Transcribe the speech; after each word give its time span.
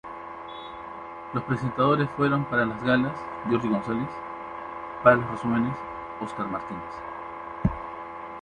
Los 1.31 1.43
presentadores 1.43 2.09
fueron 2.17 2.43
para 2.45 2.65
las 2.65 2.83
Galas 2.83 3.15
Jordi 3.47 3.69
González, 3.69 4.09
para 5.03 5.17
los 5.17 5.29
Resúmenes 5.29 5.77
Óscar 6.21 6.47
Martínez. 6.47 6.83